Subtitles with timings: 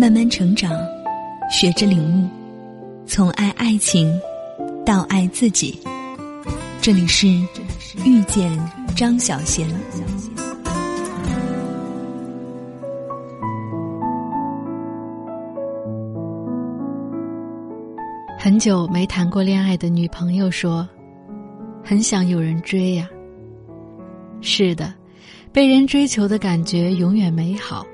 [0.00, 0.70] 慢慢成长，
[1.50, 2.28] 学着领悟，
[3.04, 4.08] 从爱爱情
[4.86, 5.76] 到爱自己。
[6.80, 7.26] 这里是
[8.04, 8.48] 遇见
[8.94, 9.68] 张小贤。
[18.38, 20.88] 很久没谈过恋爱的女朋友说
[21.82, 23.10] ：“很想有人追呀。”
[24.40, 24.94] 是的，
[25.52, 27.84] 被人追求的感觉永远美好，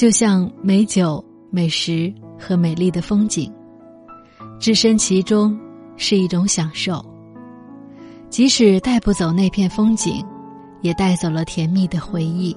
[0.00, 3.52] 就像美酒、美食和美丽的风景，
[4.58, 5.54] 置身其中
[5.98, 7.04] 是一种享受。
[8.30, 10.24] 即使带不走那片风景，
[10.80, 12.56] 也带走了甜蜜的回忆。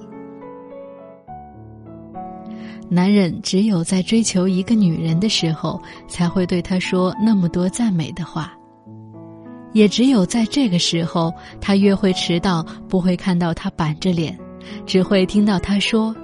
[2.88, 8.54] 男人只有在追求一个女人的时候，才会对她说那么多赞美的话。
[9.74, 11.30] 也只有在这个时候，
[11.60, 14.34] 他约会迟到不会看到他板着脸，
[14.86, 16.16] 只会听到他说：“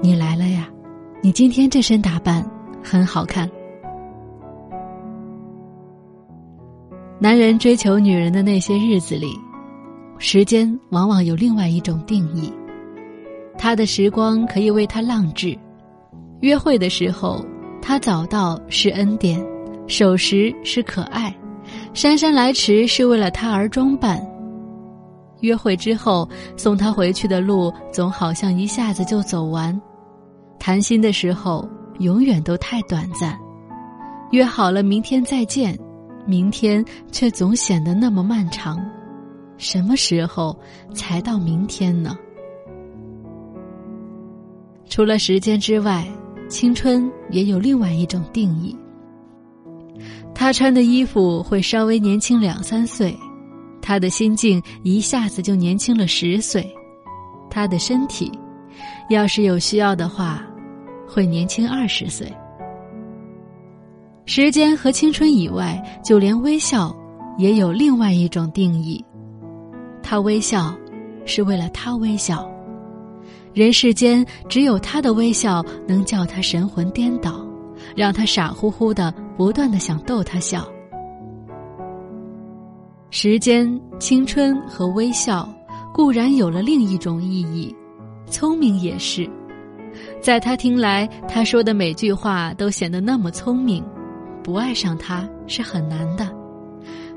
[0.00, 0.68] 你来了呀，
[1.22, 2.48] 你今天这身打扮
[2.82, 3.50] 很好看。”
[7.20, 9.32] 男人追求女人的那些日子里，
[10.18, 12.52] 时间往往有另外一种定义。
[13.58, 15.58] 他的时光可以为他浪掷，
[16.40, 17.44] 约会的时候，
[17.82, 19.44] 他早到是恩典，
[19.88, 21.34] 守时是可爱。
[21.92, 24.24] 姗姗来迟是为了他而装扮。
[25.40, 29.78] 约会之后送他回去的路总好像一下子就走完，
[30.58, 31.68] 谈心的时候
[32.00, 33.38] 永远都太短暂。
[34.32, 35.78] 约好了明天再见，
[36.26, 38.78] 明天却总显得那么漫长。
[39.56, 40.56] 什么时候
[40.92, 42.16] 才到明天呢？
[44.88, 46.06] 除了时间之外，
[46.48, 48.76] 青春也有另外一种定义。
[50.34, 53.16] 他穿的衣服会稍微年轻两三岁，
[53.88, 56.70] 他的心境一下子就年轻了十岁，
[57.48, 58.30] 他的身体，
[59.08, 60.42] 要是有需要的话，
[61.08, 62.30] 会年轻二十岁。
[64.26, 66.94] 时间和青春以外，就连微笑，
[67.38, 69.02] 也有另外一种定义。
[70.02, 70.76] 他微笑，
[71.24, 72.46] 是为了他微笑。
[73.54, 77.42] 人世间只有他的微笑，能叫他神魂颠倒，
[77.96, 79.14] 让他傻乎乎的。
[79.38, 80.68] 不断的想逗他笑，
[83.10, 85.48] 时间、青春和微笑
[85.94, 87.74] 固然有了另一种意义，
[88.26, 89.28] 聪明也是。
[90.20, 93.82] 在他听来，他说的每句话都显得那么聪明，
[94.44, 96.28] 不爱上他是很难的。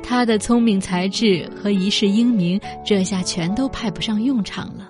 [0.01, 4.89] 他的聪明才智和一世英名，这下全都派不上用场了。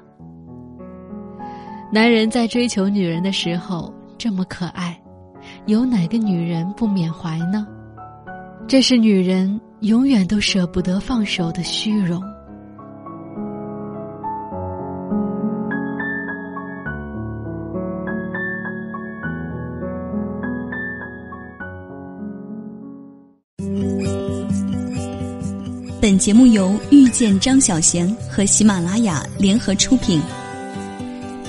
[1.92, 4.96] 男人在追求女人的时候这么可爱。
[5.66, 7.68] 有哪个女人不缅怀呢？
[8.68, 12.22] 这是女人永远都舍不得放手的虚荣。
[26.00, 30.22] 本节目由遇见张小贤和喜马拉雅联合出品。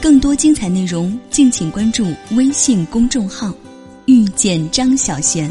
[0.00, 3.52] 更多精彩内容，敬请关注微信公众号。
[4.06, 5.50] 遇见张小娴。